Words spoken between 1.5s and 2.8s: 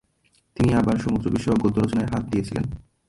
গদ্য রচনায় হাত দিয়েছিলেন।